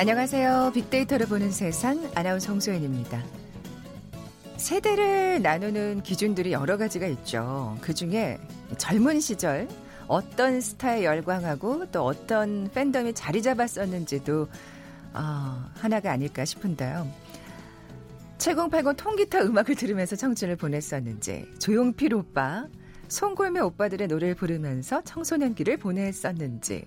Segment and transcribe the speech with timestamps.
[0.00, 0.70] 안녕하세요.
[0.72, 3.22] 빅데이터를 보는 세상 아나운서 홍소연입니다.
[4.56, 7.76] 세대를 나누는 기준들이 여러 가지가 있죠.
[7.82, 8.38] 그 중에
[8.78, 9.68] 젊은 시절
[10.08, 14.48] 어떤 스타에 열광하고 또 어떤 팬덤이 자리 잡았었는지도
[15.12, 17.06] 어, 하나가 아닐까 싶은데요.
[18.38, 22.66] 7080 통기타 음악을 들으면서 청춘을 보냈었는지 조용필 오빠,
[23.08, 26.86] 송골매 오빠들의 노래를 부르면서 청소년기를 보냈었는지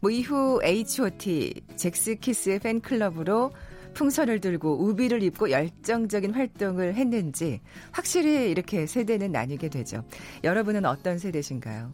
[0.00, 3.52] 뭐 이후 H.O.T, 잭스키스의 팬클럽으로
[3.92, 10.04] 풍선을 들고 우비를 입고 열정적인 활동을 했는지 확실히 이렇게 세대는 나뉘게 되죠.
[10.44, 11.92] 여러분은 어떤 세대신가요?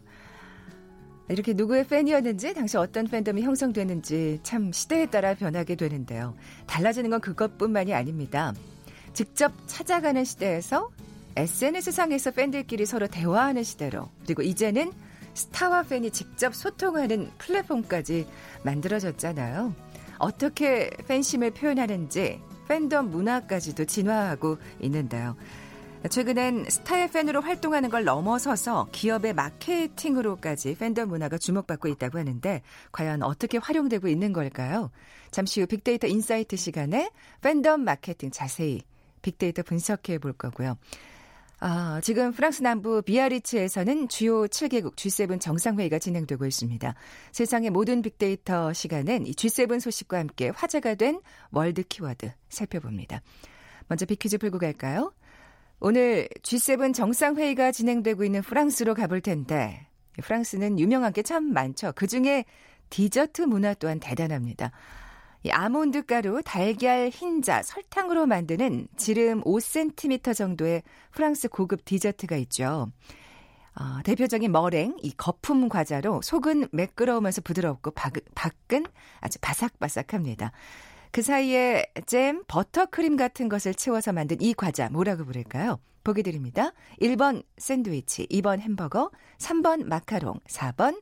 [1.29, 6.35] 이렇게 누구의 팬이었는지, 당시 어떤 팬덤이 형성되는지 참 시대에 따라 변하게 되는데요.
[6.67, 8.53] 달라지는 건 그것뿐만이 아닙니다.
[9.11, 10.89] 직접 찾아가는 시대에서
[11.35, 14.93] SNS상에서 팬들끼리 서로 대화하는 시대로, 그리고 이제는
[15.37, 18.27] 스타와 팬이 직접 소통하는 플랫폼까지
[18.63, 19.73] 만들어졌잖아요.
[20.17, 25.37] 어떻게 팬심을 표현하는지 팬덤 문화까지도 진화하고 있는데요.
[26.09, 33.59] 최근엔 스타의 팬으로 활동하는 걸 넘어서서 기업의 마케팅으로까지 팬덤 문화가 주목받고 있다고 하는데 과연 어떻게
[33.59, 34.89] 활용되고 있는 걸까요?
[35.29, 38.81] 잠시 후 빅데이터 인사이트 시간에 팬덤 마케팅 자세히
[39.21, 40.77] 빅데이터 분석해 볼 거고요.
[41.59, 46.93] 아, 지금 프랑스 남부 비아리츠에서는 주요 7개국 G7 정상회의가 진행되고 있습니다.
[47.31, 51.19] 세상의 모든 빅데이터 시간은 이 G7 소식과 함께 화제가 된
[51.51, 53.21] 월드 키워드 살펴봅니다.
[53.87, 55.13] 먼저 빅퀴즈 풀고 갈까요?
[55.79, 59.87] 오늘 G7 정상회의가 진행되고 있는 프랑스로 가볼 텐데,
[60.21, 61.91] 프랑스는 유명한 게 참 많죠.
[61.95, 62.45] 그 중에
[62.91, 64.71] 디저트 문화 또한 대단합니다.
[65.47, 72.91] 이 아몬드 가루, 달걀, 흰자, 설탕으로 만드는 지름 5cm 정도의 프랑스 고급 디저트가 있죠.
[73.79, 78.87] 어, 대표적인 머랭, 이 거품 과자로 속은 매끄러우면서 부드럽고 박, 밖은
[79.21, 80.51] 아주 바삭바삭합니다.
[81.11, 85.79] 그 사이에 잼, 버터크림 같은 것을 채워서 만든 이 과자 뭐라고 부를까요?
[86.03, 86.73] 보기 드립니다.
[87.01, 91.01] 1번 샌드위치, 2번 햄버거, 3번 마카롱, 4번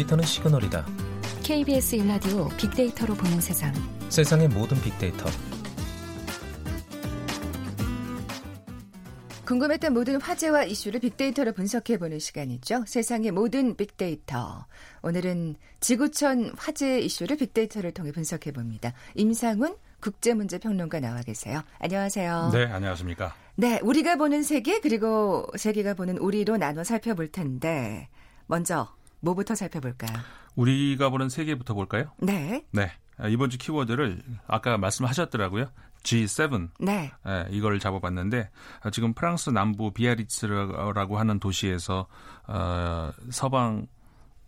[0.00, 0.86] 데이터는 시그널이다.
[1.42, 3.72] KBS 일라디오 빅데이터로 보는 세상.
[4.08, 5.26] 세상의 모든 빅데이터.
[9.44, 12.84] 궁금했던 모든 화제와 이슈를 빅데이터로 분석해 보는 시간이죠.
[12.86, 14.66] 세상의 모든 빅데이터.
[15.02, 18.92] 오늘은 지구촌 화제 이슈를 빅데이터를 통해 분석해 봅니다.
[19.16, 21.62] 임상훈 국제문제평론가 나와 계세요.
[21.78, 22.50] 안녕하세요.
[22.54, 23.34] 네, 안녕하십니까.
[23.56, 28.08] 네, 우리가 보는 세계 그리고 세계가 보는 우리로 나눠 살펴볼 텐데
[28.46, 28.88] 먼저
[29.20, 30.18] 뭐부터 살펴볼까요?
[30.56, 32.10] 우리가 보는 세계부터 볼까요?
[32.18, 32.64] 네.
[32.72, 32.90] 네.
[33.28, 35.70] 이번 주 키워드를 아까 말씀하셨더라고요.
[36.02, 36.70] G7.
[36.80, 37.12] 네.
[37.24, 38.50] 네 이걸 잡아봤는데
[38.92, 42.06] 지금 프랑스 남부 비아리츠라고 하는 도시에서
[42.46, 43.86] 어, 서방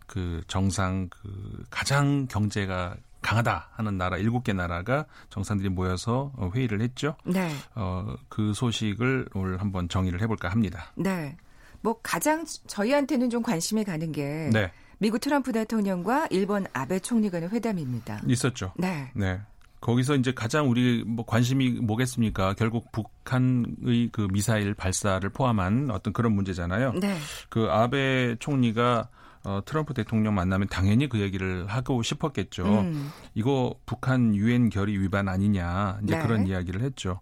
[0.07, 7.15] 그 정상 그 가장 경제가 강하다 하는 나라 일곱 개 나라가 정상들이 모여서 회의를 했죠.
[7.25, 7.49] 네.
[7.75, 10.91] 어, 그 소식을 오늘 한번 정의를 해볼까 합니다.
[10.95, 11.37] 네.
[11.83, 14.71] 뭐 가장 저희한테는 좀 관심이 가는 게 네.
[14.97, 18.21] 미국 트럼프 대통령과 일본 아베 총리 간의 회담입니다.
[18.25, 18.71] 있었죠.
[18.77, 19.11] 네.
[19.13, 19.39] 네.
[19.81, 22.53] 거기서 이제 가장 우리 뭐 관심이 뭐겠습니까?
[22.53, 26.93] 결국 북한의 그 미사일 발사를 포함한 어떤 그런 문제잖아요.
[26.93, 27.17] 네.
[27.49, 29.09] 그 아베 총리가
[29.43, 32.63] 어, 트럼프 대통령 만나면 당연히 그 얘기를 하고 싶었겠죠.
[32.63, 33.11] 음.
[33.33, 36.21] 이거 북한 유엔 결의 위반 아니냐 이제 네.
[36.21, 37.19] 그런 이야기를 했죠.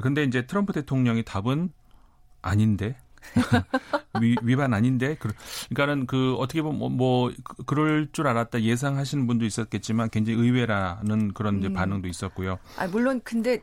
[0.00, 1.70] 근데 이제 트럼프 대통령이 답은
[2.42, 2.96] 아닌데
[4.20, 9.44] 위, 반 아닌데 그러니까는 그 어떻게 보면 뭐, 뭐 그, 그럴 줄 알았다 예상하시는 분도
[9.44, 11.72] 있었겠지만 굉장히 의외라는 그런 음.
[11.72, 12.58] 반응도 있었고요.
[12.76, 13.60] 아 물론 근데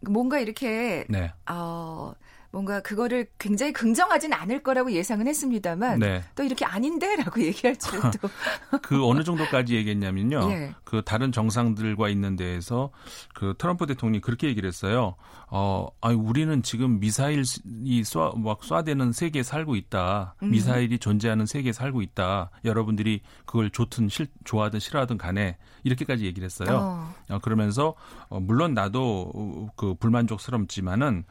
[0.00, 1.32] 뭔가 이렇게 네.
[1.50, 2.14] 어
[2.54, 6.22] 뭔가 그거를 굉장히 긍정하진 않을 거라고 예상은 했습니다만 네.
[6.36, 8.28] 또 이렇게 아닌데라고 얘기할 또
[8.80, 10.48] 그 어느 정도까지 얘기했냐면요.
[10.52, 10.74] 예.
[10.84, 12.90] 그 다른 정상들과 있는 데에서
[13.34, 15.16] 그 트럼프 대통령이 그렇게 얘기를 했어요.
[15.48, 20.36] 어, 아니 우리는 지금 미사일이 쏴, 막 쏴대는 세계에 살고 있다.
[20.44, 20.50] 음.
[20.52, 22.52] 미사일이 존재하는 세계에 살고 있다.
[22.64, 26.68] 여러분들이 그걸 좋든 싫, 좋아하든 싫어하든 간에 이렇게까지 얘기를 했어요.
[26.70, 27.14] 어.
[27.30, 27.94] 어, 그러면서
[28.28, 31.24] 어, 물론 나도 그 불만족스럽지만은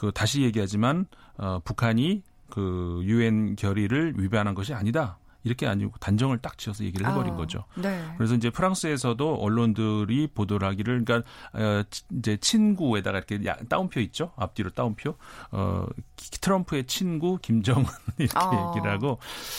[0.00, 1.04] 그 다시 얘기하지만
[1.36, 5.18] 어, 북한이 그 유엔 결의를 위반한 것이 아니다.
[5.44, 7.64] 이렇게 아니고 단정을 딱 지어서 얘기를 해버린 아, 거죠.
[7.74, 8.02] 네.
[8.16, 14.32] 그래서 이제 프랑스에서도 언론들이 보도를 하기를 그러니까 어, 치- 이제 친구에다가 이렇게 야- 따옴표 있죠
[14.36, 15.16] 앞뒤로 따옴표
[15.50, 15.86] 어
[16.16, 17.84] 키- 트럼프의 친구 김정은
[18.18, 18.72] 이렇게 어.
[18.74, 19.18] 얘기를 하고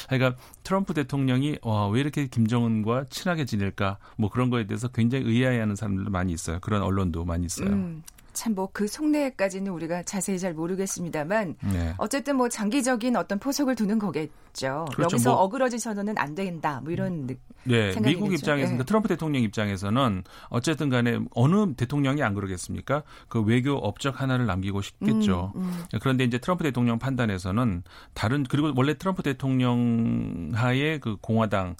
[0.09, 5.75] 그러니까 트럼프 대통령이 와, 왜 이렇게 김정은과 친하게 지낼까 뭐 그런 거에 대해서 굉장히 의아해하는
[5.75, 7.69] 사람들도 많이 있어요 그런 언론도 많이 있어요.
[7.69, 11.93] 음, 참 뭐 그 속내까지는 우리가 자세히 잘 모르겠습니다만 네.
[11.97, 14.85] 어쨌든 뭐 장기적인 어떤 포석을 두는 거겠죠.
[14.93, 15.15] 그렇죠.
[15.15, 16.79] 여기서 뭐- 어그러지셔서는 안 된다.
[16.83, 18.33] 뭐 이런 느- 네, 생각이 미국.
[18.33, 18.77] 입장에서 예.
[18.77, 23.03] 는 트럼프 대통령 입장에서는 어쨌든 간에 어느 대통령이 안 그러겠습니까?
[23.27, 25.51] 그 외교 업적 하나를 남기고 싶겠죠.
[25.55, 25.83] 음, 음.
[26.01, 27.83] 그런데 이제 트럼프 대통령 판단에서는
[28.13, 31.75] 다른 그리고 원래 트럼프 대통령 하에 그 공화당의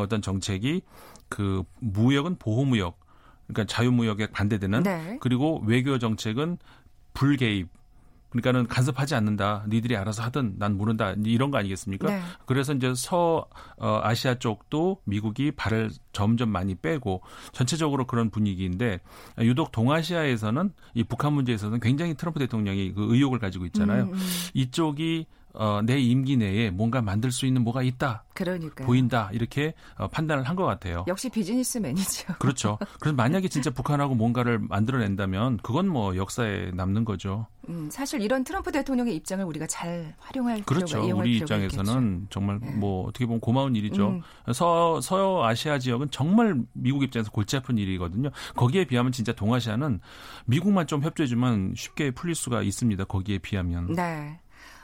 [0.00, 0.82] 어떤 정책이
[1.28, 2.98] 그 무역은 보호무역
[3.46, 5.18] 그러니까 자유무역에 반대되는 네.
[5.20, 6.58] 그리고 외교 정책은
[7.14, 7.68] 불개입
[8.30, 9.64] 그러니까는 간섭하지 않는다.
[9.68, 11.14] 니들이 알아서 하든 난 모른다.
[11.24, 12.08] 이런 거 아니겠습니까?
[12.08, 12.20] 네.
[12.44, 13.46] 그래서 이제 서
[13.78, 17.22] 어, 아시아 쪽도 미국이 발을 점점 많이 빼고
[17.52, 19.00] 전체적으로 그런 분위기인데
[19.40, 24.04] 유독 동아시아에서는 이 북한 문제에서는 굉장히 트럼프 대통령이 그 의욕을 가지고 있잖아요.
[24.04, 24.18] 음, 음.
[24.54, 25.26] 이쪽이
[25.58, 30.44] 어, 내 임기 내에 뭔가 만들 수 있는 뭐가 있다 그러니까 보인다 이렇게 어, 판단을
[30.44, 31.04] 한 것 같아요.
[31.06, 32.34] 역시 비즈니스맨이죠.
[32.40, 32.78] 그렇죠.
[32.98, 37.46] 그래서 만약에 진짜 북한하고 뭔가를 만들어낸다면 그건 뭐 역사에 남는 거죠.
[37.68, 41.02] 음, 사실 이런 트럼프 대통령의 입장을 우리가 잘 활용할 그렇죠.
[41.02, 42.70] 필요가 우리 입장에서는 정말 예.
[42.70, 44.08] 뭐 어떻게 보면 고마운 일이죠.
[44.46, 44.52] 음.
[44.54, 48.30] 서 서아시아 지역은 정말 미국 입장에서 골치 아픈 일이거든요.
[48.54, 50.00] 거기에 비하면 진짜 동아시아는
[50.46, 53.04] 미국만 좀 협조해주면 쉽게 풀릴 수가 있습니다.
[53.04, 53.82] 거기에 비하면.
[53.90, 54.00] 있겠죠.
[54.02, 54.40] 네.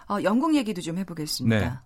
[0.09, 1.85] 어, 영국 얘기도 좀 해보겠습니다.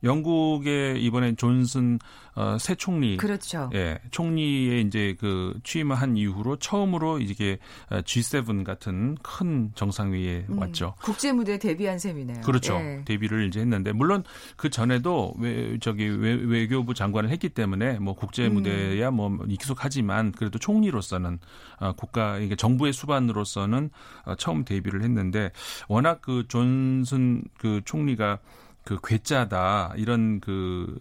[0.00, 0.08] 네.
[0.08, 1.98] 영국의 이번에 존슨
[2.38, 3.68] 어, 새 총리 그렇죠.
[3.74, 7.58] 예, 총리의 이제 그 취임한 이후로 처음으로 이게
[7.90, 10.94] 어, G7 같은 큰 정상회의에 음, 왔죠.
[11.02, 12.42] 국제 무대에 데뷔한 셈이네요.
[12.42, 12.74] 그렇죠.
[12.74, 13.02] 예.
[13.04, 14.22] 데뷔를 이제 했는데 물론
[14.56, 18.54] 그 전에도 외 저기 외, 교부 장관을 했기 때문에 뭐 국제 음.
[18.54, 21.40] 무대야 뭐 익숙하지만 그래도 총리로서는
[21.80, 23.90] 어, 국가 이게 정부의 수반으로서는
[24.26, 25.50] 어, 처음 데뷔를 했는데
[25.88, 28.38] 워낙 그 존슨 그 총리가
[28.88, 30.98] 그 괴짜다 이런 그,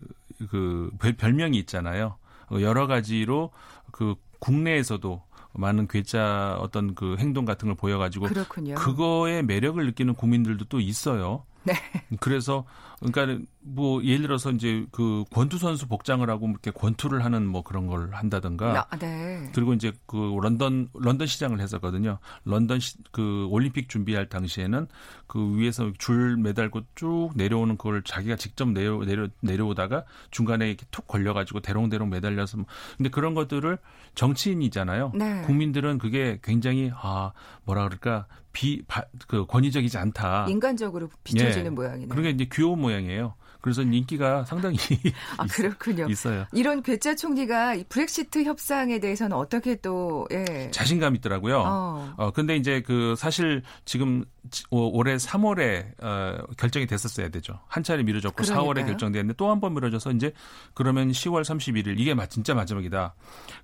[0.49, 2.17] 그 별- 별명이 있잖아요.
[2.51, 3.51] 어, 여러 가지로
[3.93, 5.23] 그 국내에서도
[5.53, 8.75] 많은 괴짜 어떤 그 행동 같은 걸 보여가지고 그렇군요.
[8.75, 11.45] 그거의 매력을 느끼는 국민들도 또 있어요.
[11.67, 11.73] 네.
[12.19, 12.65] 그래서
[12.99, 17.85] 그러니까 뭐 예를 들어서 이제 그 권투 선수 복장을 하고 이렇게 권투를 하는 뭐 그런
[17.85, 19.49] 걸 한다든가 아, 네.
[19.53, 22.17] 그리고 이제 그 런던 런던 시장을 했었거든요.
[22.45, 24.87] 런던 시, 그 올림픽 준비할 당시에는
[25.27, 31.07] 그 위에서 줄 매달고 쭉 내려오는 그걸 자기가 직접 내려 내려 내려오다가 중간에 이렇게 툭
[31.07, 32.65] 걸려 가지고 대롱대롱 매달려서 뭐.
[32.97, 33.77] 근데 그런 것들을
[34.15, 35.11] 정치인이잖아요.
[35.13, 35.41] 네.
[35.43, 37.31] 국민들은 그게 굉장히 아
[37.65, 40.45] 뭐라 그럴까 비그 권위적이지 않다.
[40.49, 41.69] 인간적으로 비춰지는 예.
[41.69, 42.09] 모양이네요.
[42.09, 43.35] 그러니까 이제 귀여운 모양이에요.
[43.61, 44.77] 그래서 인기가 상당히
[45.37, 46.07] 아, 그렇군요.
[46.09, 46.45] 있어요.
[46.53, 50.69] 이런 괴짜 총리가 이 브렉시트 협상에 대해서는 어떻게 또 예.
[50.71, 51.63] 자신감 있더라고요.
[51.65, 52.13] 어.
[52.17, 54.23] 어, 근데 이제 그 사실 지금
[54.69, 57.59] 올해 3월에 어, 결정이 됐었어야 되죠.
[57.67, 58.69] 한 차례 미뤄졌고 그러니까요.
[58.71, 60.31] 4월에 결정됐는데 또 한 번 미뤄져서 이제
[60.73, 63.15] 그러면 10월 31일 이게 마- 진짜 마지막이다.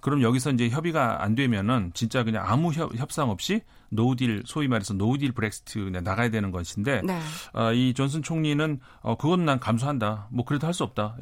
[0.02, 3.62] 그럼 여기서 이제 협의가 안 되면은 진짜 그냥 아무 협, 협상 없이
[3.94, 7.20] 노딜 소위 말해서 노딜 브렉시트 나가야 되는 것인데 네.
[7.54, 10.28] 어, 이 존슨 총리는 어, 그건 난 감수한다.
[10.32, 11.18] 뭐 그래도 할 수 없다.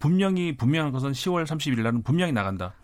[0.00, 2.74] 분명히 분명한 것은 10월 31일 날은 분명히 나간다.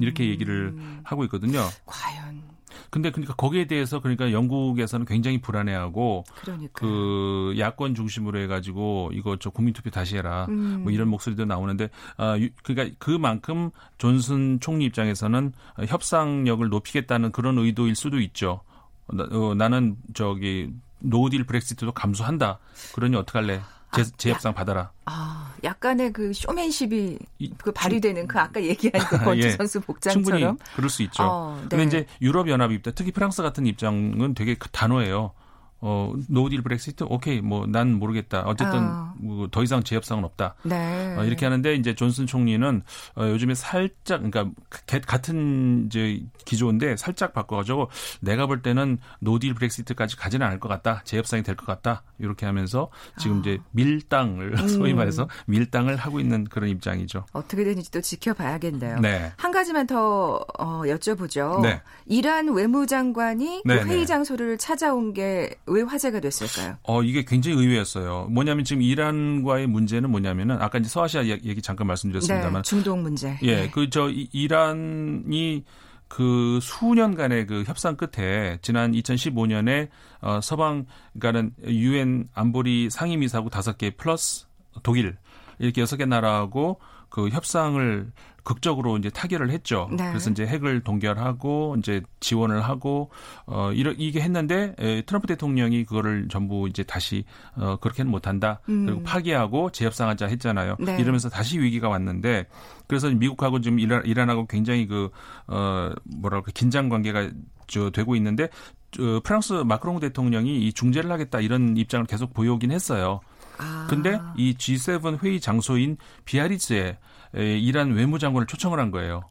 [0.00, 0.28] 이렇게 음.
[0.30, 1.60] 얘기를 하고 있거든요.
[1.86, 2.42] 과연
[2.90, 9.50] 근데 그러니까 거기에 대해서 그러니까 영국에서는 굉장히 불안해하고 그러니까 그 야권 중심으로 해가지고 이거 저
[9.50, 10.80] 국민 투표 다시 해라 음.
[10.82, 15.52] 뭐 이런 목소리도 나오는데 아 유- 그러니까 그만큼 존슨 총리 입장에서는
[15.86, 18.60] 협상력을 높이겠다는 그런 의도일 수도 있죠.
[19.08, 22.58] 나, 어, 나는 저기 노딜 브렉시트도 감수한다.
[22.94, 23.60] 그러니 어떡할래?
[23.94, 24.90] 제, 제 협상 받아라.
[25.06, 29.50] 아, 약간의 그 쇼맨십이 이- 그 발휘되는 그 아까 얘기한 그 권투 예.
[29.52, 31.22] 선수 충분히 복장처럼 그럴 수 있죠.
[31.22, 31.68] 어, 네.
[31.76, 35.32] 근데 이제 유럽 연합 입장, 특히 프랑스 같은 입장은 되게 그 단호해요.
[35.80, 38.42] 어, 노딜 브렉시트 오케이 뭐 난 모르겠다.
[38.46, 39.14] 어쨌든 아.
[39.18, 40.54] 뭐 더 이상 재협상은 없다.
[40.62, 41.14] 네.
[41.18, 42.82] 어, 이렇게 하는데 이제 존슨 총리는
[43.16, 47.90] 어, 요즘에 살짝 그러니까 가- 같은 이제 기조인데 살짝 바꿔가지고
[48.20, 51.02] 내가 볼 때는 노딜 브렉시트까지 가지는 않을 것 같다.
[51.04, 52.02] 재협상이 될 것 같다.
[52.18, 53.40] 이렇게 하면서 지금 아.
[53.40, 54.96] 이제 밀당을 소위 음.
[54.96, 57.26] 말해서 밀당을 하고 있는 그런 입장이죠.
[57.32, 59.00] 어떻게 되는지 또 지켜봐야겠네요.
[59.00, 59.32] 네.
[59.36, 61.60] 한 가지만 더 어, 여쭤보죠.
[61.62, 61.82] 네.
[62.06, 64.04] 이란 외무장관이 그 네, 회의 네.
[64.06, 66.76] 장소를 찾아온 게왜 화제가 됐을까요?
[66.84, 68.28] 어, 이게 굉장히 의외였어요.
[68.30, 73.38] 뭐냐면 지금 이란과의 문제는 뭐냐면은 아까 이제 서아시아 얘기 잠깐 말씀드렸습니다만 네, 중동 문제.
[73.42, 73.70] 예, 네.
[73.70, 75.64] 그저 이란이
[76.08, 79.88] 그 수년간의 그 협상 끝에 지난 2015년에
[80.20, 80.86] 어 서방
[81.18, 84.46] 그러니까는 유엔 안보리 상임이사국 다섯 개 플러스
[84.82, 85.16] 독일
[85.58, 89.88] 이렇게 여섯 개 나라하고 그 협상을 극적으로 이제 타결을 했죠.
[89.90, 90.08] 네.
[90.08, 93.10] 그래서 이제 핵을 동결하고 이제 지원을 하고
[93.46, 97.24] 어 이러 이게 했는데 에, 트럼프 대통령이 그거를 전부 이제 다시
[97.56, 98.60] 어 그렇게는 못 한다.
[98.64, 100.76] 그리고 파기하고 재협상하자 했잖아요.
[100.78, 100.84] 음.
[100.84, 100.96] 네.
[101.00, 102.46] 이러면서 다시 위기가 왔는데
[102.86, 105.10] 그래서 미국하고 지금 이란, 이란하고 굉장히 그,
[105.46, 107.30] 어, 뭐랄까, 긴장 관계가
[107.66, 108.48] 저 되고 있는데,
[108.92, 113.20] 저 프랑스 마크롱 대통령이 이 중재를 하겠다 이런 입장을 계속 보여오긴 했어요.
[113.58, 113.86] 아.
[113.88, 116.98] 근데 이 G7 회의 장소인 비아리츠에
[117.34, 119.22] 에, 이란 외무장관을 초청을 한 거예요.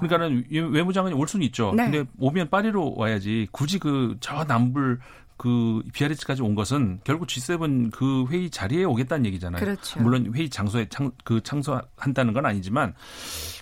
[0.00, 1.68] 그러니까는 외무장관이 올 수는 있죠.
[1.68, 1.74] 어.
[1.74, 1.90] 네.
[1.90, 5.00] 근데 오면 파리로 와야지 굳이 그 저 남불
[5.36, 9.60] 그 비아리츠까지 온 것은 결국 G7 그 회의 자리에 오겠다는 얘기잖아요.
[9.60, 10.00] 그렇죠.
[10.00, 12.94] 물론 회의 장소에 창, 그 창소한다는 건 아니지만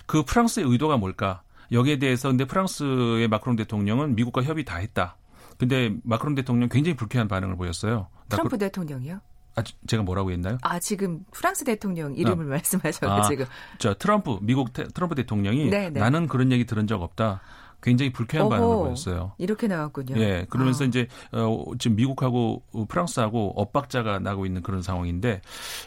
[0.07, 1.43] 그 프랑스의 의도가 뭘까?
[1.71, 5.17] 여기에 대해서 근데 프랑스의 마크롱 대통령은 미국과 협의 다 했다.
[5.59, 8.07] 근데 마크롱 대통령 굉장히 불쾌한 반응을 보였어요.
[8.29, 9.19] 나 트럼프 그- 대통령이요?
[9.57, 10.57] 아, 제가 뭐라고 했나요?
[10.61, 13.45] 아 지금 프랑스 대통령 이름을 말씀하셔가지고
[13.79, 15.99] 저 트럼프 미국 테- 트럼프 대통령이 네, 네.
[15.99, 17.41] 나는 그런 얘기 들은 적 없다.
[17.81, 19.33] 굉장히 불쾌한 반응을 보였어요.
[19.37, 20.19] 이렇게 나왔군요.
[20.19, 20.87] 예, 그러면서 아.
[20.87, 25.41] 이제 어, 지금 미국하고 어, 프랑스하고 엇박자가 나고 있는 그런 상황인데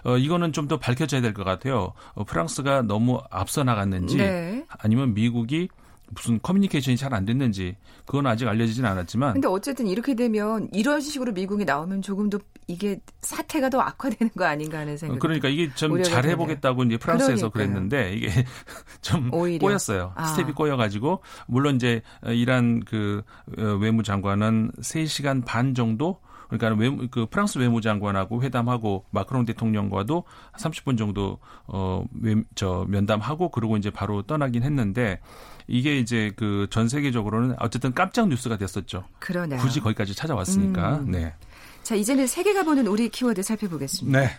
[0.04, 1.92] 어, 이거는 좀 더 밝혀져야 될 것 같아요.
[2.14, 4.64] 어, 프랑스가 너무 앞서 나갔는지 네.
[4.78, 5.68] 아니면 미국이
[6.14, 7.76] 무슨 커뮤니케이션이 잘 안 됐는지
[8.06, 12.38] 그건 아직 알려지진 않았지만 근데 어쨌든 이렇게 되면 이런 식으로 미국이 나오면 조금 더
[12.68, 15.18] 이게 사태가 더 악화되는 거 아닌가 하는 어, 생각.
[15.18, 17.80] 그러니까 이게 좀 우려가 잘해 보겠다고 이제 프랑스에서 그러니까요.
[17.88, 18.28] 그랬는데 이게
[19.02, 19.58] 좀 오히려.
[19.66, 20.12] 꼬였어요.
[20.14, 20.26] 아.
[20.26, 23.22] 스텝이 꼬여 가지고 물론 이제 이란 그
[23.58, 30.24] 어, 외무장관은 3시간 반 정도 그러니까 외무 그 프랑스 외무장관하고 회담하고 마크롱 대통령과도
[30.58, 35.20] 30분 정도 어저 면담하고 그러고 이제 바로 떠나긴 했는데
[35.68, 39.04] 이게 이제 그 전 세계적으로는 어쨌든 깜짝 뉴스가 됐었죠.
[39.20, 39.60] 그러네요.
[39.60, 40.98] 굳이 거기까지 찾아왔으니까.
[40.98, 41.10] 음.
[41.10, 41.34] 네.
[41.82, 44.18] 자 이제는 세계가 보는 우리 키워드 살펴보겠습니다.
[44.20, 44.30] 네.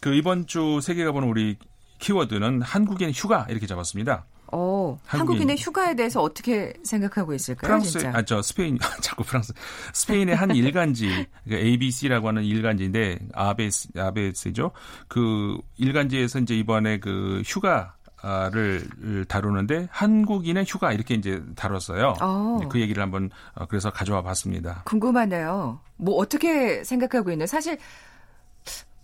[0.00, 1.56] 그 이번 주 세계가 보는 우리
[1.98, 4.24] 키워드는 한국인 휴가 이렇게 잡았습니다.
[4.52, 5.20] 어, 한국인.
[5.20, 7.68] 한국인 의 휴가에 대해서 어떻게 생각하고 있을까요?
[7.68, 8.06] 프랑스?
[8.06, 9.52] 아, 저 스페인, 자꾸 프랑스.
[9.92, 14.72] 스페인의 한 일간지, 그 ABC라고 하는 일간지인데, 아베스, 아베스죠.
[15.08, 17.94] 그 일간지에서 이제 이번에 그 휴가
[18.52, 18.86] 를
[19.28, 22.16] 다루는데, 한국인의 휴가 이렇게 이제 다뤘어요.
[22.20, 22.60] 어.
[22.68, 24.82] 그 얘기를 한번, 어, 그래서 가져와 봤습니다.
[24.84, 25.80] 궁금하네요.
[25.96, 27.46] 뭐 어떻게 생각하고 있나요?
[27.46, 27.78] 사실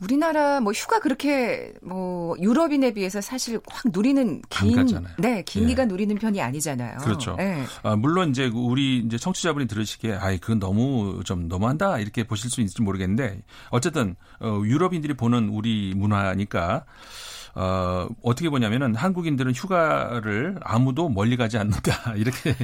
[0.01, 5.07] 우리나라 뭐 휴가 그렇게 뭐 유럽인에 비해서 사실 확 누리는 안 긴.
[5.19, 5.67] 네, 긴 예.
[5.69, 6.99] 기간 누리는 편이 아니잖아요.
[6.99, 7.37] 그렇죠.
[7.37, 7.65] 네.
[7.83, 12.61] 아, 물론 이제 우리 이제 청취자분이 들으시기에 아이 그건 너무 좀 너무한다 이렇게 보실 수
[12.61, 16.85] 있을지 모르겠는데 어쨌든 어, 유럽인들이 보는 우리 문화니까
[17.59, 22.55] 어, 어떻게 보냐면은 한국인들은 휴가를 아무도 멀리 가지 않는다 이렇게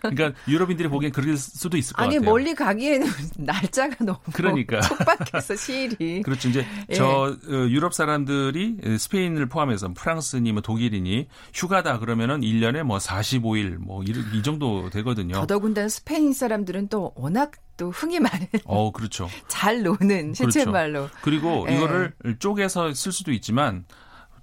[0.00, 2.30] 그러니까 유럽인들이 보기엔 그럴 수도 있을 것 아니 같아요.
[2.30, 3.06] 멀리 가기에는
[3.38, 4.80] 날짜가 너무 그러니까.
[4.80, 6.22] 촉박해서 시일이.
[6.26, 6.48] 그렇죠.
[6.48, 6.94] 이제 예.
[6.94, 7.36] 저 어,
[7.68, 14.90] 유럽 사람들이 스페인을 포함해서 프랑스니 뭐 독일이니 휴가다 그러면은 1년에 뭐 45일 뭐 이 정도
[14.90, 15.34] 되거든요.
[15.34, 19.28] 더더군다나 스페인 사람들은 또 워낙 또 흥이 많은 어, 그렇죠.
[19.48, 20.50] 잘 노는 그렇죠.
[20.50, 21.76] 실제말로 그리고 예.
[21.76, 23.84] 이거를 쪼개서 쓸 수도 있지만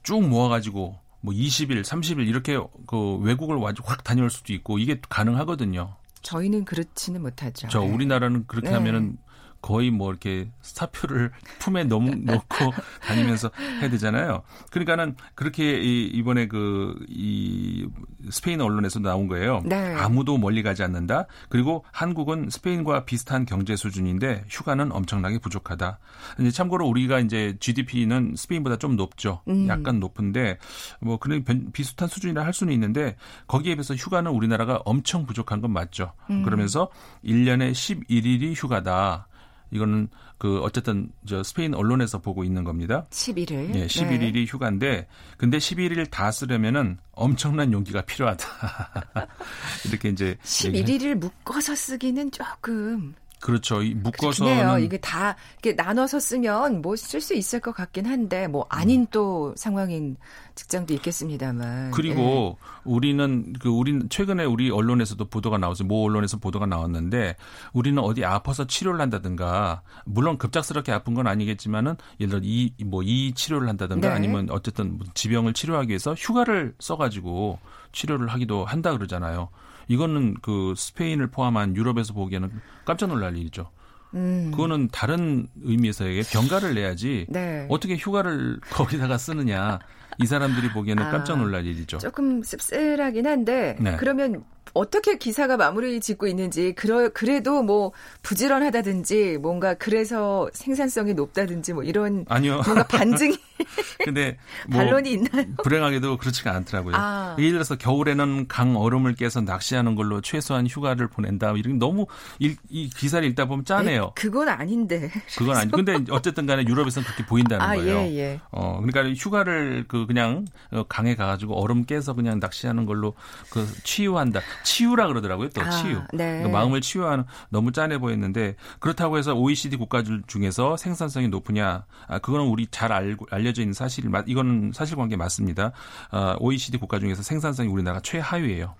[0.03, 2.57] 쭉 모아가지고 뭐 20일, 30일 이렇게
[2.88, 5.95] 그 외국을 확 다녀올 수도 있고 이게 가능하거든요.
[6.21, 7.67] 저희는 그렇지는 못하죠.
[7.69, 7.89] 저 네.
[7.89, 8.75] 우리나라는 그렇게 네.
[8.75, 9.17] 하면은
[9.61, 12.71] 거의 뭐 이렇게 사표를 품에 넣, 넣고
[13.07, 13.51] 다니면서
[13.81, 14.41] 해야 되잖아요.
[14.71, 17.87] 그러니까는 그렇게 이, 이번에 그, 이
[18.29, 19.61] 스페인 언론에서 나온 거예요.
[19.65, 19.93] 네.
[19.95, 21.25] 아무도 멀리 가지 않는다.
[21.49, 25.99] 그리고 한국은 스페인과 비슷한 경제 수준인데 휴가는 엄청나게 부족하다.
[26.39, 29.41] 이제 참고로 우리가 이제 GDP는 스페인보다 좀 높죠.
[29.47, 29.67] 음.
[29.67, 30.57] 약간 높은데
[30.99, 33.15] 뭐 그런 변- 비슷한 수준이라 할 수는 있는데
[33.47, 36.13] 거기에 비해서 휴가는 우리나라가 엄청 부족한 건 맞죠.
[36.29, 36.43] 음.
[36.43, 36.89] 그러면서
[37.23, 39.27] 1년에 11일이 휴가다.
[39.71, 40.07] 이거는
[40.38, 43.05] 그 어쨌든 저 스페인 언론에서 보고 있는 겁니다.
[43.11, 43.75] 11일.
[43.75, 45.07] 예, 11일이 휴가인데
[45.38, 48.47] 근데 11일 다 쓰려면은 엄청난 용기가 필요하다.
[49.88, 53.79] 이렇게 이제 얘기해- 11일을 묶어서 쓰기는 조금 그렇죠.
[53.81, 59.08] 묶어서는 이게 다 이렇게 나눠서 쓰면 뭐 쓸 수 있을 것 같긴 한데 뭐 아닌
[59.12, 60.17] 또 상황인
[60.55, 61.86] 직장도 있겠습니다만.
[61.88, 61.91] 음.
[61.93, 65.88] 그리고 우리는 그 우린 최근에 우리 언론에서도 보도가 나왔어요.
[65.88, 67.36] 모 언론에서 보도가 나왔는데
[67.74, 73.34] 우리는 어디 아파서 치료를 한다든가 물론 급작스럽게 아픈 건 아니겠지만은 예를 들어 이 뭐 이
[73.34, 74.13] 치료를 한다든가 네.
[74.15, 77.60] 아니면 어쨌든 뭐 지병을 치료하기 위해서 휴가를 써가지고
[77.93, 79.50] 치료를 하기도 한다 그러잖아요.
[79.89, 82.50] 이거는 그 스페인을 포함한 유럽에서 보기에는
[82.86, 83.69] 깜짝 놀랄 일이죠.
[84.13, 84.50] 음.
[84.51, 87.67] 그거는 다른 의미에서의 병가를 내야지 네.
[87.69, 89.79] 어떻게 휴가를 거기다가 쓰느냐
[90.19, 91.98] 이 사람들이 보기에는 아, 깜짝 놀랄 일이죠.
[91.98, 93.96] 조금 씁쓸하긴 한데 네.
[93.98, 97.91] 그러면 어떻게 기사가 마무리 짓고 있는지 그러, 그래도 뭐
[98.23, 102.61] 부지런하다든지 뭔가 그래서 생산성이 높다든지 뭐 이런 아니요.
[102.65, 103.38] 뭔가 반증이
[104.05, 105.45] 근데 뭐 반론이 있나요?
[105.63, 106.95] 불행하게도 그렇지가 않더라고요.
[106.97, 107.35] 아.
[107.38, 111.51] 예를 들어서 겨울에는 강 얼음을 깨서 낚시하는 걸로 최소한 휴가를 보낸다.
[111.51, 112.07] 이런 게 너무
[112.39, 114.03] 일- 이 기사를 읽다 보면 짠해요.
[114.03, 115.11] 에, 그건 아닌데.
[115.38, 115.71] 그건 아니.
[115.71, 117.97] 근데 어쨌든 간에 유럽에서는 그렇게 보인다는 아, 거예요.
[117.99, 118.41] 예, 예.
[118.51, 123.13] 어, 그러니까 휴가를 그 그냥 어, 강에 가 가지고 얼음 깨서 그냥 낚시하는 걸로
[123.49, 124.39] 그 치유한다.
[124.63, 125.49] 치유라 그러더라고요.
[125.49, 125.99] 또 아, 치유.
[126.13, 126.37] 네.
[126.37, 131.85] 그러니까 마음을 치유하는 너무 짠해 보였는데 그렇다고 해서 OECD 국가들 중에서 생산성이 높으냐?
[132.07, 134.25] 아, 그거는 우리 잘 알고 알려져 있는 사실 맞.
[134.27, 135.71] 이거는 사실관계 맞습니다.
[136.11, 138.75] 아, OECD 국가 중에서 생산성이 우리나라가 최하위예요.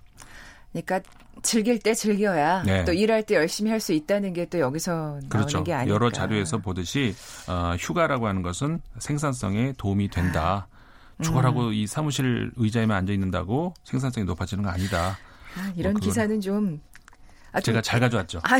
[0.72, 1.00] 그러니까
[1.42, 2.84] 즐길 때 즐겨야 네.
[2.84, 5.64] 또 일할 때 열심히 할 수 있다는 게 또 여기서 나오는 그렇죠.
[5.64, 5.92] 게 아닐까.
[5.94, 7.14] 여러 자료에서 보듯이
[7.48, 10.68] 어, 휴가라고 하는 것은 생산성에 도움이 된다.
[11.16, 11.22] 음.
[11.22, 15.16] 죽어라고 이 사무실 의자에만 앉아 있는다고 생산성이 높아지는 거 아니다.
[15.56, 16.80] 아, 이런 뭐 기사는 좀
[17.52, 18.40] 아, 좀- 제가 잘 가져왔죠.
[18.44, 18.58] 아,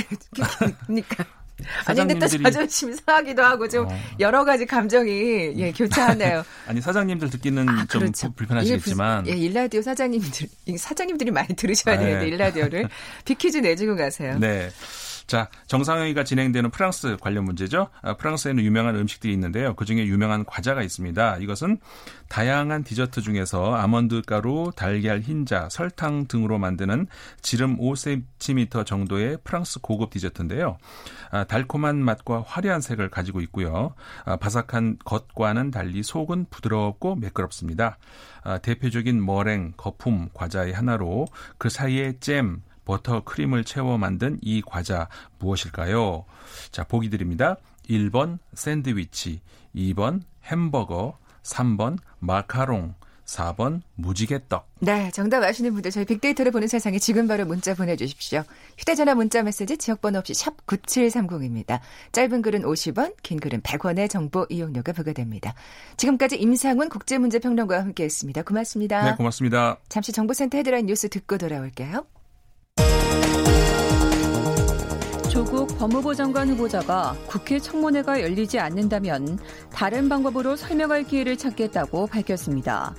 [0.86, 1.24] 그러니까.
[1.84, 3.90] 아니 근데 또 자존심 상하기도 하고 좀 어.
[4.18, 6.42] 여러 가지 감정이 예, 교차하네요.
[6.66, 8.28] 아니 사장님들 듣기는 아, 좀 그렇죠.
[8.28, 12.28] 부- 불편하시겠지만 예, 일라디오 사장님들, 이 사장님들이 많이 들으셔야 아, 되는데, 네.
[12.28, 12.88] 일라디오를.
[13.26, 14.38] 비퀴즈 내주고 가세요.
[14.38, 14.70] 네.
[15.30, 17.86] 자, 정상회의가 진행되는 프랑스 관련 문제죠.
[18.02, 19.76] 아, 프랑스에는 유명한 음식들이 있는데요.
[19.76, 21.36] 그 중에 유명한 과자가 있습니다.
[21.36, 21.78] 이것은
[22.28, 27.06] 다양한 디저트 중에서 아몬드 가루, 달걀 흰자, 설탕 등으로 만드는
[27.42, 30.78] 지름 5cm 정도의 프랑스 고급 디저트인데요.
[31.30, 33.94] 아, 달콤한 맛과 화려한 색을 가지고 있고요.
[34.24, 37.98] 아, 바삭한 겉과는 달리 속은 부드럽고 매끄럽습니다.
[38.42, 45.08] 아, 대표적인 머랭, 거품, 과자의 하나로 그 사이에 잼, 버터 크림을 채워 만든 이 과자
[45.38, 46.24] 무엇일까요?
[46.72, 47.56] 자, 보기 드립니다.
[47.88, 49.42] 1번 샌드위치,
[49.76, 54.66] 2번 햄버거, 3번 마카롱, 4번 무지개떡.
[54.80, 58.42] 네, 정답 아시는 분들 저희 빅데이터를 보는 세상에 지금 바로 문자 보내주십시오.
[58.76, 61.78] 휴대전화 문자 메시지 지역번호 없이 샵 9730입니다.
[62.10, 65.54] 짧은 글은 50원, 긴 글은 100원의 정보 이용료가 부과됩니다.
[65.96, 68.42] 지금까지 임상훈 국제문제평론가와 함께했습니다.
[68.42, 69.04] 고맙습니다.
[69.04, 69.78] 네, 고맙습니다.
[69.88, 72.04] 잠시 정보센터 헤드라인 뉴스 듣고 돌아올게요.
[75.40, 79.38] 조국 법무부 장관 후보자가 국회 청문회가 열리지 않는다면
[79.72, 82.94] 다른 방법으로 설명할 기회를 찾겠다고 밝혔습니다.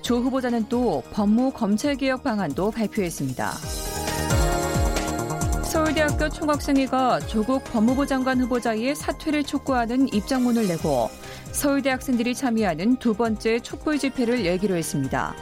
[0.00, 3.50] 조 후보자는 또 법무 검찰개혁 방안도 발표했습니다.
[5.64, 11.10] 서울대학교 총학생회가 조국 법무부 장관 후보자의 사퇴를 촉구하는 입장문을 내고
[11.52, 15.34] 서울대 학생들이 참여하는 두 번째 촛불 집회를 열기로 했습니다.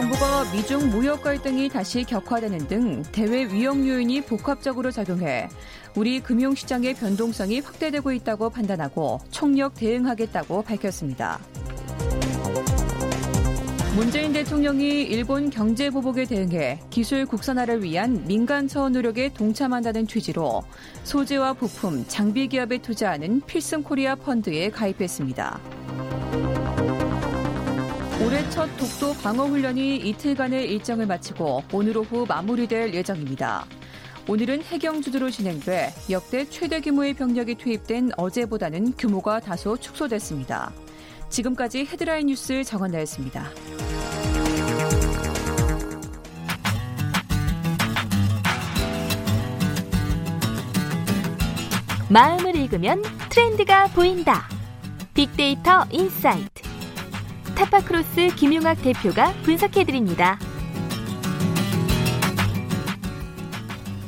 [0.00, 5.50] 정부가 미중 무역 갈등이 다시 격화되는 등 대외 위험 요인이 복합적으로 작용해
[5.94, 11.38] 우리 금융시장의 변동성이 확대되고 있다고 판단하고 총력 대응하겠다고 밝혔습니다.
[13.94, 20.62] 문재인 대통령이 일본 경제 보복에 대응해 기술 국산화를 위한 민간 차원 노력에 동참한다는 취지로
[21.04, 25.60] 소재와 부품, 장비 기업에 투자하는 필승 코리아 펀드에 가입했습니다.
[28.22, 33.64] 올해 첫 독도 방어 훈련이 이틀간의 일정을 마치고 오늘 오후 마무리될 예정입니다.
[34.28, 40.70] 오늘은 해경주도로 진행돼 역대 최대 규모의 병력이 투입된 어제보다는 규모가 다소 축소됐습니다.
[41.30, 43.48] 지금까지 헤드라인 뉴스 정원나였습니다.
[52.10, 54.46] 마음을 읽으면 트렌드가 보인다.
[55.14, 56.59] 빅데이터 인사이트.
[57.60, 60.38] 타파크로스 김용학 대표가 분석해드립니다.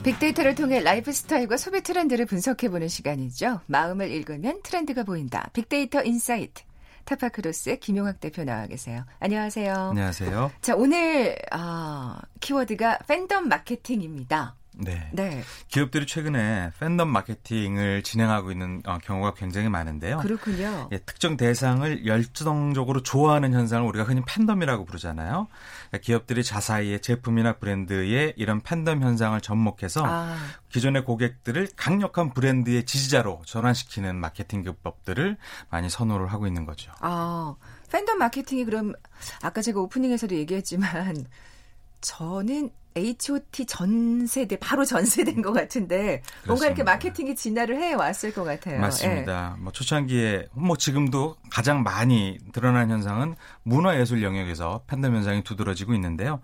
[0.02, 3.60] 빅데이터를 통해 라이프 스타일과 소비 트렌드를 분석해보는 시간이죠.
[3.66, 5.50] 마음을 읽으면 트렌드가 보인다.
[5.52, 6.62] 빅데이터 인사이트.
[7.04, 9.04] 타파크로스의 김용학 대표 나와 계세요.
[9.18, 9.74] 안녕하세요.
[9.74, 10.50] 안녕하세요.
[10.62, 14.56] 자, 오늘 아, 키워드가 팬덤 마케팅입니다.
[14.74, 15.08] 네.
[15.12, 20.18] 네, 기업들이 최근에 팬덤 마케팅을 진행하고 있는 어, 경우가 굉장히 많은데요.
[20.18, 20.88] 그렇군요.
[20.92, 25.48] 예, 특정 대상을 열정적으로 좋아하는 현상을 우리가 흔히 팬덤이라고 부르잖아요.
[25.88, 30.37] 그러니까 기업들이 자사의 제품이나 브랜드에 이런 팬덤 현상을 접목해서 아,
[30.70, 35.37] 기존의 고객들을 강력한 브랜드의 지지자로 전환시키는 마케팅 기법들을
[35.70, 36.92] 많이 선호를 하고 있는 거죠.
[37.00, 37.54] 아,
[37.90, 38.94] 팬덤 마케팅이 그럼
[39.42, 41.26] 아까 제가 오프닝에서도 얘기했지만
[42.00, 46.85] 저는 H.O.T 전 세대 바로 전 세대인 것 같은데 뭔가 이렇게 그렇습니다.
[46.85, 48.76] 마케팅이 진화를 해 왔을 것 같아요.
[48.76, 48.78] 예.
[48.78, 49.57] 맞습니다.
[49.59, 56.40] 뭐 초창기에 뭐 지금도 가장 많이 드러난 현상은 문화예술 영역에서 팬덤 현상이 두드러지고 있는데요.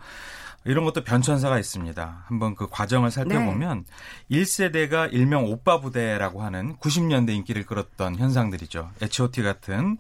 [0.65, 2.25] 이런 것도 변천사가 있습니다.
[2.27, 3.85] 한번 그 과정을 살펴보면
[4.29, 4.41] 네.
[4.43, 8.91] 1세대가 일명 오빠 부대라고 하는 90년대 인기를 끌었던 현상들이죠.
[9.01, 9.99] H.O.T 같은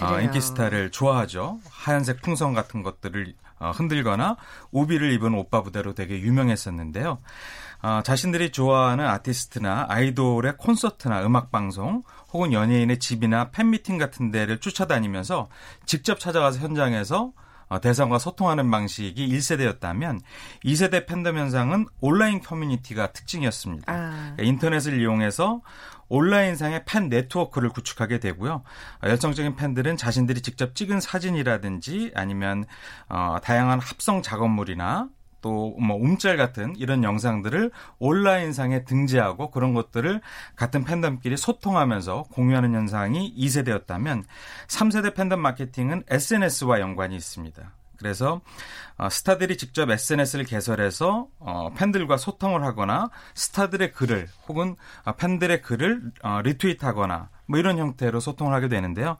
[0.00, 1.60] 어, 인기 스타를 좋아하죠.
[1.70, 4.36] 하얀색 풍선 같은 것들을 어, 흔들거나
[4.70, 7.18] 우비를 입은 오빠 부대로 되게 유명했었는데요.
[7.82, 15.48] 어, 자신들이 좋아하는 아티스트나 아이돌의 콘서트나 음악 방송 혹은 연예인의 집이나 팬미팅 같은 데를 쫓아다니면서
[15.86, 17.32] 직접 찾아가서 현장에서 어,
[17.76, 20.20] 대상과 소통하는 방식이 1세대였다면
[20.64, 23.92] 2세대 팬덤 현상은 온라인 커뮤니티가 특징이었습니다.
[23.92, 24.10] 아.
[24.10, 25.60] 그러니까 인터넷을 이용해서
[26.08, 28.62] 온라인상의 팬 네트워크를 구축하게 되고요.
[29.04, 32.64] 어, 열정적인 팬들은 자신들이 직접 찍은 사진이라든지 아니면
[33.08, 35.08] 어, 다양한 합성 작업물이나
[35.48, 40.20] 또 뭐 움짤 같은 이런 영상들을 온라인상에 등재하고 그런 것들을
[40.56, 44.24] 같은 팬덤끼리 소통하면서 공유하는 현상이 2세대였다면
[44.66, 47.72] 3세대 팬덤 마케팅은 SNS와 연관이 있습니다.
[47.96, 48.42] 그래서
[48.96, 56.12] 어, 스타들이 직접 SNS를 개설해서 어, 팬들과 소통을 하거나 스타들의 글을 혹은 어, 팬들의 글을
[56.22, 59.16] 어, 리트윗하거나 뭐 이런 형태로 소통을 하게 되는데요.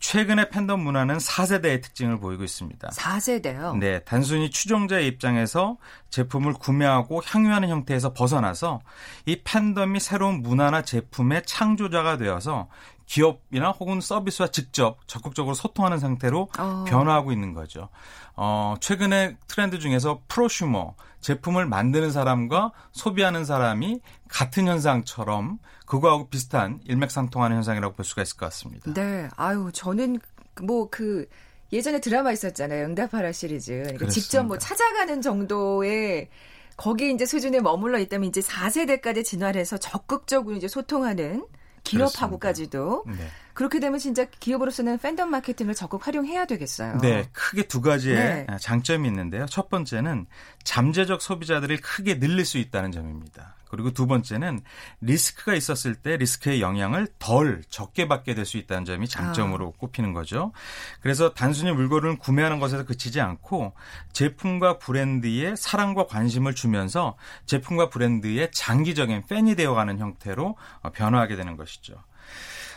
[0.00, 2.88] 최근의 팬덤 문화는 4세대의 특징을 보이고 있습니다.
[2.88, 3.76] 4세대요?
[3.78, 5.76] 네, 단순히 추종자의 입장에서
[6.10, 8.80] 제품을 구매하고 향유하는 형태에서 벗어나서
[9.26, 12.68] 이 팬덤이 새로운 문화나 제품의 창조자가 되어서
[13.06, 16.84] 기업이나 혹은 서비스와 직접 적극적으로 소통하는 상태로 어.
[16.86, 17.88] 변화하고 있는 거죠.
[18.36, 27.56] 어, 최근에 트렌드 중에서 프로슈머, 제품을 만드는 사람과 소비하는 사람이 같은 현상처럼 그거하고 비슷한 일맥상통하는
[27.56, 28.92] 현상이라고 볼 수가 있을 것 같습니다.
[28.92, 29.28] 네.
[29.36, 30.18] 아유, 저는
[30.62, 31.26] 뭐그
[31.72, 32.86] 예전에 드라마 있었잖아요.
[32.86, 33.82] 응답하라 시리즈.
[33.82, 36.28] 그러니까 직접 뭐 찾아가는 정도의
[36.76, 41.44] 거기 이제 수준에 머물러 있다면 이제 4세대까지 진화해서 적극적으로 이제 소통하는
[41.84, 43.28] 기업하고까지도 네.
[43.52, 46.98] 그렇게 되면 진짜 기업으로서는 팬덤 마케팅을 적극 활용해야 되겠어요.
[46.98, 48.56] 네, 크게 두 가지의 네.
[48.60, 49.46] 장점이 있는데요.
[49.46, 50.26] 첫 번째는
[50.64, 53.54] 잠재적 소비자들을 크게 늘릴 수 있다는 점입니다.
[53.74, 54.60] 그리고 두 번째는
[55.00, 59.78] 리스크가 있었을 때 리스크의 영향을 덜 적게 받게 될 수 있다는 점이 장점으로 아.
[59.78, 60.52] 꼽히는 거죠.
[61.00, 63.72] 그래서 단순히 물건을 구매하는 것에서 그치지 않고
[64.12, 71.94] 제품과 브랜드에 사랑과 관심을 주면서 제품과 브랜드의 장기적인 팬이 되어가는 형태로 어, 변화하게 되는 것이죠.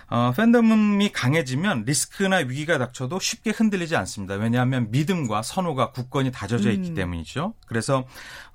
[0.09, 4.35] 어, 팬덤이 강해지면 리스크나 위기가 닥쳐도 쉽게 흔들리지 않습니다.
[4.35, 6.95] 왜냐하면 믿음과 선호가 굳건히 다져져 있기 음.
[6.95, 7.53] 때문이죠.
[7.67, 8.05] 그래서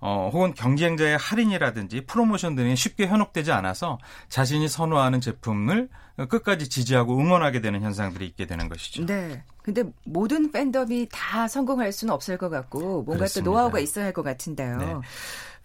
[0.00, 3.98] 어, 혹은 경쟁자의 할인이라든지 프로모션 등이 쉽게 현혹되지 않아서
[4.30, 5.88] 자신이 선호하는 제품을
[6.28, 9.04] 끝까지 지지하고 응원하게 되는 현상들이 있게 되는 것이죠.
[9.06, 9.42] 네.
[9.62, 13.44] 근데 모든 팬덤이 다 성공할 수는 없을 것 같고 뭔가 그렇습니다.
[13.44, 14.76] 또 노하우가 있어야 할 것 같은데요.
[14.78, 14.94] 네.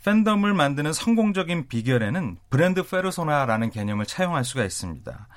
[0.05, 5.27] 팬덤을 만드는 성공적인 비결에는 브랜드 페르소나라는 개념을 차용할 수가 있습니다.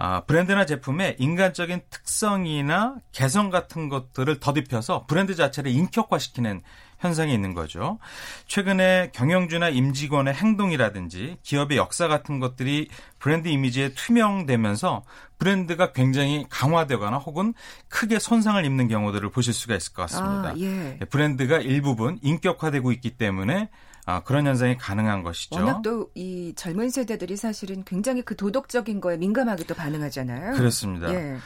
[0.00, 6.62] 아, 브랜드나 제품의 인간적인 특성이나 개성 같은 것들을 덧입혀서 브랜드 자체를 인격화시키는
[6.98, 7.98] 현상이 있는 거죠.
[8.46, 15.02] 최근에 경영주나 임직원의 행동이라든지 기업의 역사 같은 것들이 브랜드 이미지에 투명되면서
[15.38, 17.54] 브랜드가 굉장히 강화되거나 혹은
[17.88, 20.50] 크게 손상을 입는 경우들을 보실 수가 있을 것 같습니다.
[20.50, 20.98] 아, 예.
[21.10, 23.68] 브랜드가 일부분 인격화되고 있기 때문에
[24.04, 25.56] 아, 그런 현상이 가능한 것이죠.
[25.56, 30.54] 워낙 또 이 젊은 세대들이 사실은 굉장히 그 도덕적인 거에 민감하게 또 반응하잖아요.
[30.54, 31.12] 그렇습니다.
[31.12, 31.36] 예.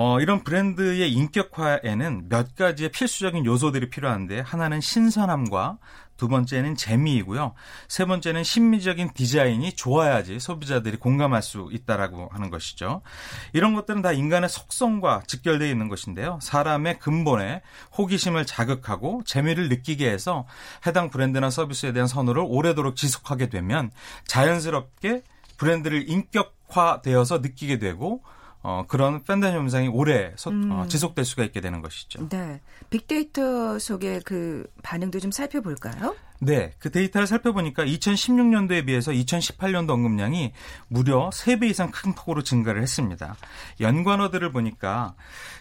[0.00, 5.78] 어, 이런 브랜드의 인격화에는 몇 가지의 필수적인 요소들이 필요한데 하나는 신선함과
[6.16, 7.54] 두 번째는 재미이고요.
[7.88, 13.02] 세 번째는 심미적인 디자인이 좋아야지 소비자들이 공감할 수 있다라고 하는 것이죠.
[13.52, 16.38] 이런 것들은 다 인간의 속성과 직결되어 있는 것인데요.
[16.42, 17.62] 사람의 근본에
[17.96, 20.46] 호기심을 자극하고 재미를 느끼게 해서
[20.86, 23.90] 해당 브랜드나 서비스에 대한 선호를 오래도록 지속하게 되면
[24.28, 25.24] 자연스럽게
[25.56, 28.22] 브랜드를 인격화되어서 느끼게 되고
[28.62, 30.70] 어, 그런 팬덤 현상이 오래 소, 어, 음.
[30.72, 32.28] 어, 지속될 수가 있게 되는 것이죠.
[32.28, 32.60] 네.
[32.90, 36.16] 빅데이터 속의 그 반응도 좀 살펴볼까요?
[36.40, 40.52] 네, 그 데이터를 살펴보니까 2016년도에 비해서 2018년도 언급량이
[40.86, 43.34] 무려 3배 이상 큰 폭으로 증가를 했습니다.
[43.80, 45.14] 연관어들을 보니까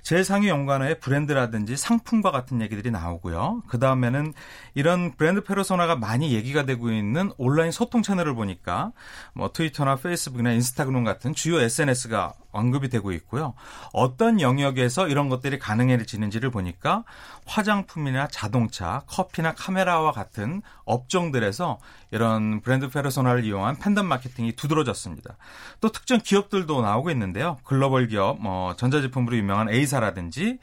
[0.03, 3.63] 제일 상위 연관어에 브랜드라든지 상품과 같은 얘기들이 나오고요.
[3.67, 4.33] 그 다음에는
[4.75, 8.91] 이런 브랜드 페르소나가 많이 얘기가 되고 있는 온라인 소통 채널을 보니까
[9.33, 13.53] 뭐 트위터나 페이스북이나 인스타그램 같은 주요 SNS가 언급이 되고 있고요.
[13.93, 17.03] 어떤 영역에서 이런 것들이 가능해지는지를 보니까
[17.45, 21.79] 화장품이나 자동차, 커피나 카메라와 같은 업종들에서
[22.11, 25.37] 이런 브랜드 페르소나를 이용한 팬덤 마케팅이 두드러졌습니다.
[25.81, 27.57] 또 특정 기업들도 나오고 있는데요.
[27.63, 30.59] 글로벌 기업, 뭐 전자제품으로 유명한 A사라든지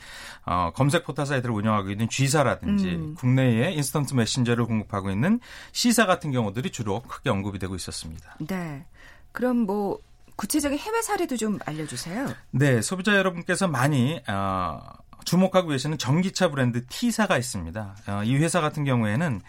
[0.46, 3.14] 어, 검색 포털 사이트를 운영하고 있는 G사라든지 음.
[3.16, 5.40] 국내에 인스턴트 메신저를 공급하고 있는
[5.72, 8.36] C사 같은 경우들이 주로 크게 언급이 되고 있었습니다.
[8.48, 8.86] 네.
[9.32, 9.98] 그럼 뭐
[10.36, 12.28] 구체적인 해외 사례도 좀 알려주세요.
[12.50, 14.80] 네, 소비자 여러분께서 많이 어,
[15.24, 17.96] 주목하고 계시는 전기차 브랜드 T사가 있습니다.
[18.08, 19.40] 어, 이 회사 같은 경우에는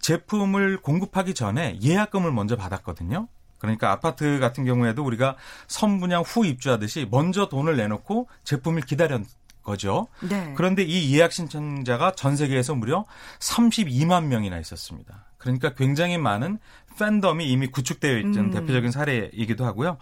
[0.00, 3.28] 제품을 공급하기 전에 예약금을 먼저 받았거든요.
[3.58, 5.36] 그러니까 아파트 같은 경우에도 우리가
[5.68, 9.22] 선분양 후 입주하듯이 먼저 돈을 내놓고 제품을 기다렸
[9.62, 10.08] 거죠.
[10.20, 10.54] 네.
[10.56, 13.04] 그런데 이 예약 신청자가 전 세계에서 무려
[13.38, 15.29] 32만 명이나 있었습니다.
[15.40, 16.58] 그러니까 굉장히 많은
[16.98, 18.50] 팬덤이 이미 구축되어 있는 음.
[18.50, 19.96] 대표적인 사례이기도 하고요.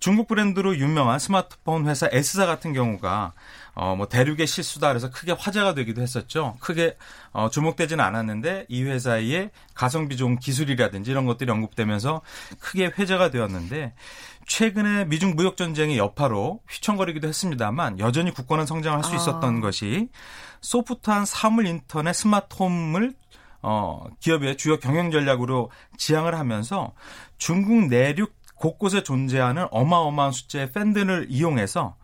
[0.00, 3.32] 중국 브랜드로 유명한 스마트폰 회사 S사 같은 경우가
[3.74, 6.56] 어, 뭐 대륙의 실수다 그래서 크게 화제가 되기도 했었죠.
[6.58, 6.96] 크게
[7.30, 12.22] 어, 주목되지는 않았는데 이 회사의 가성비 좋은 기술이라든지 이런 것들이 언급되면서
[12.58, 13.94] 크게 회자가 되었는데
[14.48, 19.16] 최근에 미중 무역 전쟁의 여파로 휘청거리기도 했습니다만 여전히 굳건한 성장할 수 아.
[19.16, 19.60] 있었던 아.
[19.60, 20.08] 것이
[20.60, 23.14] 소프트한 사물 인터넷 스마트홈을
[23.62, 26.92] 어, 기업의 주요 경영 전략으로 지향을 하면서
[27.38, 31.96] 중국 내륙 곳곳에 존재하는 어마어마한 숫자의 팬들을 이용해서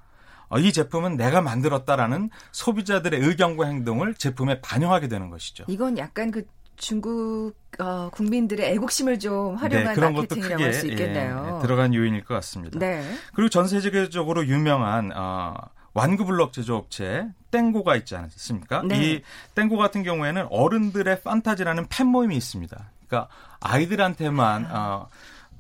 [0.49, 5.65] 어, 이 제품은 내가 만들었다라는 소비자들의 의견과 행동을 제품에 반영하게 되는 것이죠.
[5.69, 6.45] 이건 약간 그
[6.77, 11.45] 중국 어, 국민들의 애국심을 좀 활용한 네, 그런 마케팅이라고 할 수 있겠네요.
[11.51, 12.79] 예, 예, 들어간 요인일 것 같습니다.
[12.79, 13.03] 네.
[13.35, 15.55] 그리고 전 세계적으로 유명한 어,
[15.99, 18.83] 완구 블럭 제조업체 땡고가 있지 않습니까?
[18.83, 19.15] 네.
[19.15, 19.23] 이
[19.55, 22.91] 땡고 같은 경우에는 어른들의 판타지라는 팬 모임이 있습니다.
[23.07, 23.29] 그러니까
[23.61, 24.79] 아이들한테만 아.
[24.79, 25.09] 어,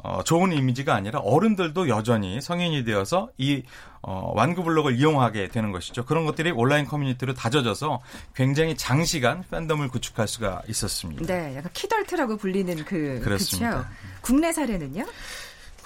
[0.01, 3.65] 어, 좋은 이미지가 아니라 어른들도 여전히 성인이 되어서 이
[4.01, 6.05] 어, 완구 블록을 이용하게 되는 것이죠.
[6.05, 8.01] 그런 것들이 온라인 커뮤니티로 다져져서
[8.33, 11.27] 굉장히 장시간 팬덤을 구축할 수가 있었습니다.
[11.27, 13.79] 네, 약간 키덜트라고 불리는 그 그렇습니다.
[13.79, 13.89] 그쵸?
[14.21, 15.05] 국내 사례는요?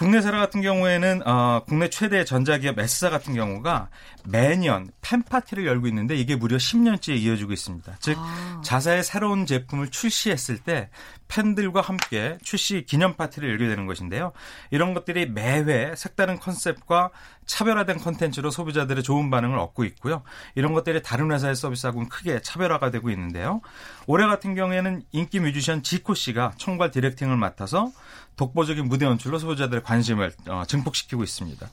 [0.03, 3.89] 국내 사례 같은 경우에는 어, 국내 최대 전자기업 S사 같은 경우가
[4.25, 7.97] 매년 팬파티를 열고 있는데 이게 무려 10년째 이어지고 있습니다.
[8.01, 8.61] 즉 아.
[8.65, 10.91] 자사의 새로운 제품을 출시했을 때
[11.33, 14.33] 팬들과 함께 출시 기념 파티를 열게 되는 것인데요.
[14.71, 17.11] 이런 것들이 매회 색다른 컨셉과
[17.47, 20.23] 차별화된 컨텐츠로 소비자들의 좋은 반응을 얻고 있고요.
[20.55, 23.61] 이런 것들이 다른 회사의 서비스하고는 크게 차별화가 되고 있는데요.
[24.07, 27.91] 올해 같은 경우에는 인기 뮤지션 지코 씨가 총괄 디렉팅을 맡아서
[28.37, 31.69] 독보적인 무대 연출로 소비자들의 관심을 어, 증폭시키고 있습니다.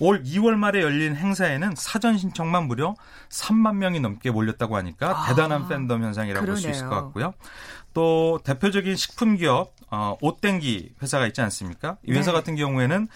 [0.00, 2.94] 올 2월 말에 열린 행사에는 사전 신청만 무려
[3.30, 7.34] 3만 명이 넘게 몰렸다고 하니까 아, 대단한 팬덤 현상이라고 볼 수 있을 것 같고요.
[7.94, 11.96] 또 대표적인 식품 기업 어, 옷땡기 회사가 있지 않습니까?
[12.06, 12.38] 이 회사 네.
[12.38, 13.08] 같은 경우에는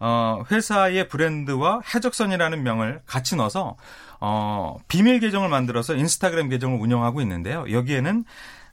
[0.00, 3.76] 어, 회사의 브랜드와 해적선이라는 명을 같이 넣어서
[4.20, 7.64] 어, 비밀 계정을 만들어서 인스타그램 계정을 운영하고 있는데요.
[7.70, 8.24] 여기에는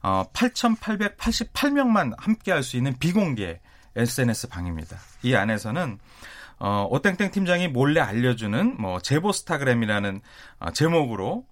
[0.04, 3.60] 어, 8,888명만 함께할 수 있는 비공개
[3.96, 4.98] SNS 방입니다.
[5.22, 6.00] 이 안에서는
[6.60, 10.22] 어, 오땡땡 팀장이 몰래 알려주는 뭐 제보 스타그램이라는
[10.60, 11.51] 어, 제목으로 어,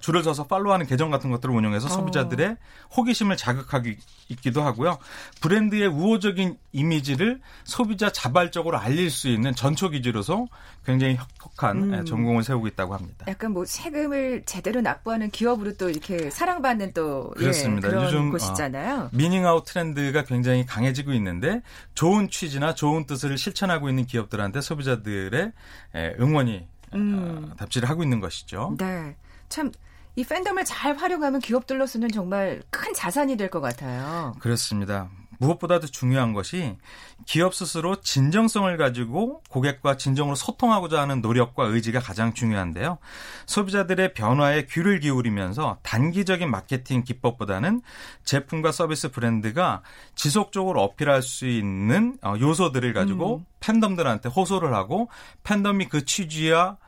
[0.00, 1.88] 줄을 서서 팔로우하는 계정 같은 것들을 운영해서 어.
[1.88, 2.56] 소비자들의
[2.96, 3.96] 호기심을 자극하기
[4.28, 4.98] 있기도 하고요.
[5.40, 10.46] 브랜드의 우호적인 이미지를 소비자 자발적으로 알릴 수 있는 전초 기지로서
[10.84, 11.94] 굉장히 혁혁한 음.
[11.94, 13.26] 예, 전공을 세우고 있다고 합니다.
[13.28, 17.88] 약간 뭐 세금을 제대로 납부하는 기업으로 또 이렇게 사랑받는 또 예, 그렇습니다.
[17.88, 18.94] 예, 그런 요즘 곳이잖아요.
[18.96, 21.62] 어, 미닝아웃 트렌드가 굉장히 강해지고 있는데
[21.94, 25.52] 좋은 취지나 좋은 뜻을 실천하고 있는 기업들한테 소비자들의
[25.96, 27.50] 예, 응원이 음.
[27.50, 28.76] 어, 답지를 하고 있는 것이죠.
[28.78, 29.16] 네.
[29.54, 29.70] 참,
[30.16, 34.34] 이 팬덤을 잘 활용하면 기업들로서는 정말 큰 자산이 될 것 같아요.
[34.40, 35.08] 그렇습니다.
[35.38, 36.76] 무엇보다도 중요한 것이
[37.24, 42.98] 기업 스스로 진정성을 가지고 고객과 진정으로 소통하고자 하는 노력과 의지가 가장 중요한데요.
[43.46, 47.80] 소비자들의 변화에 귀를 기울이면서 단기적인 마케팅 기법보다는
[48.24, 49.82] 제품과 서비스 브랜드가
[50.16, 53.46] 지속적으로 어필할 수 있는 어, 요소들을 가지고 음.
[53.60, 55.08] 팬덤들한테 호소를 하고
[55.44, 56.83] 팬덤이 그 취지와 어,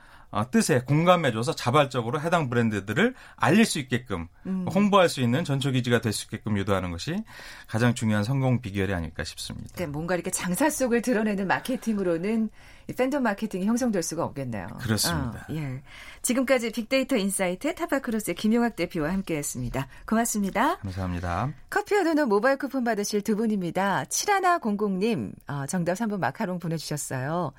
[0.50, 4.66] 뜻에 공감해줘서 자발적으로 해당 브랜드들을 알릴 수 있게끔 음.
[4.68, 7.22] 홍보할 수 있는 전초 기지가 될 수 있게끔 유도하는 것이
[7.68, 9.76] 가장 중요한 성공 비결이 아닐까 싶습니다.
[9.76, 12.50] 네, 뭔가 이렇게 장삿속을 드러내는 마케팅으로는
[12.96, 14.68] 팬덤 마케팅이 형성될 수가 없겠네요.
[14.80, 15.46] 그렇습니다.
[15.50, 15.82] 어, 예.
[16.22, 19.88] 지금까지 빅데이터 인사이트 타파크로스의 김용학 대표와 함께했습니다.
[20.06, 20.76] 고맙습니다.
[20.78, 21.52] 감사합니다.
[21.68, 24.04] 커피와 도넛 모바일 쿠폰 받으실 두 분입니다.
[24.04, 27.52] 7100님 어, 정답 3번 마카롱 보내주셨어요.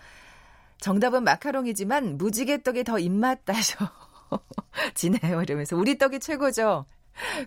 [0.79, 3.89] 정답은 마카롱이지만 무지개 떡이 더 입맛 다셔.
[4.95, 5.41] 지네요.
[5.41, 6.85] 이러면서 우리 떡이 최고죠.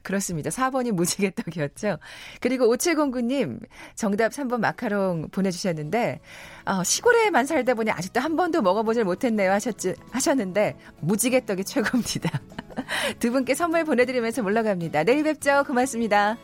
[0.02, 0.50] 그렇습니다.
[0.50, 1.98] 4번이 무지개 떡이었죠.
[2.40, 3.60] 그리고 5709님,
[3.94, 6.20] 정답 3번 마카롱 보내주셨는데,
[6.64, 9.52] 어, 시골에만 살다 보니 아직도 한 번도 먹어보질 못했네요.
[9.52, 12.40] 하셨지, 하셨는데, 무지개 떡이 최고입니다.
[13.20, 15.04] 두 분께 선물 보내드리면서 물러갑니다.
[15.04, 15.64] 내일 뵙죠.
[15.66, 16.36] 고맙습니다.